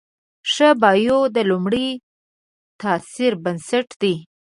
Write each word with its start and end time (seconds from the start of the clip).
ښه 0.51 0.69
بایو 0.81 1.19
د 1.35 1.37
لومړي 1.49 1.89
تاثر 2.81 3.31
بنسټ 3.43 3.87
دی. 4.01 4.15